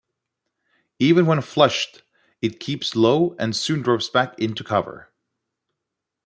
Even 0.97 1.27
when 1.27 1.39
flushed, 1.41 2.01
it 2.41 2.59
keeps 2.59 2.95
low 2.95 3.35
and 3.37 3.55
soon 3.55 3.83
drops 3.83 4.09
back 4.09 4.33
into 4.39 4.63
cover. 4.63 5.11